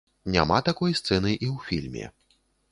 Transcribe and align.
Няма 0.35 0.57
такой 0.69 0.97
сцэны 1.01 1.35
і 1.35 1.47
ў 1.53 1.69
фільме. 1.69 2.05